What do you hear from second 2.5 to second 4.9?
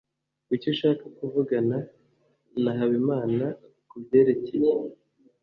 na habimana kubyerekeye